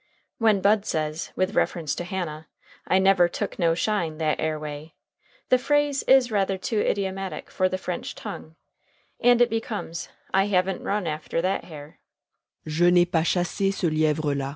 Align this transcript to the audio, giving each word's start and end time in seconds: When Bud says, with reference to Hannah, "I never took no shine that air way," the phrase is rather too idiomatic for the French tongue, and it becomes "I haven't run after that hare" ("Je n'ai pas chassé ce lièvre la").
When 0.39 0.61
Bud 0.61 0.83
says, 0.87 1.31
with 1.35 1.53
reference 1.53 1.93
to 1.93 2.03
Hannah, 2.03 2.47
"I 2.87 2.97
never 2.97 3.27
took 3.29 3.59
no 3.59 3.75
shine 3.75 4.17
that 4.17 4.39
air 4.39 4.57
way," 4.59 4.95
the 5.49 5.59
phrase 5.59 6.01
is 6.07 6.31
rather 6.31 6.57
too 6.57 6.79
idiomatic 6.79 7.51
for 7.51 7.69
the 7.69 7.77
French 7.77 8.15
tongue, 8.15 8.55
and 9.19 9.39
it 9.41 9.49
becomes 9.51 10.09
"I 10.33 10.45
haven't 10.45 10.81
run 10.81 11.05
after 11.05 11.39
that 11.43 11.65
hare" 11.65 11.99
("Je 12.67 12.89
n'ai 12.89 13.05
pas 13.05 13.23
chassé 13.27 13.71
ce 13.71 13.83
lièvre 13.91 14.35
la"). 14.35 14.49